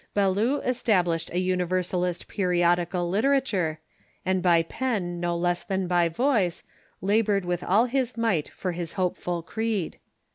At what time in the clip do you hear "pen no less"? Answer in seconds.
4.63-5.63